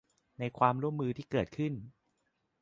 [0.39, 1.73] ในความร่วมมือที่เกิดขึ้น